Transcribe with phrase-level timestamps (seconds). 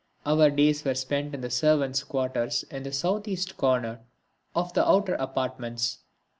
[0.25, 3.99] Our days were spent in the servants' quarters in the south east corner
[4.55, 5.99] of the outer apartments.